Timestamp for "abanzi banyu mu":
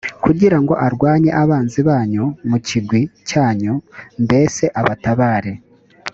1.43-2.57